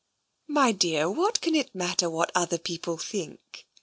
"My 0.59 0.71
dear, 0.71 1.07
what 1.07 1.39
can 1.41 1.53
it 1.53 1.75
matter 1.75 2.09
what 2.09 2.31
other 2.33 2.57
people 2.57 2.97
think? 2.97 3.67